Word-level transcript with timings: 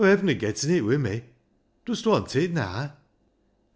Aw 0.03 0.09
hevna 0.13 0.33
getten 0.43 0.69
it 0.77 0.83
wi' 0.87 0.97
me. 1.07 1.15
Dust 1.85 2.05
want 2.07 2.33
it 2.41 2.51
naa 2.57 2.83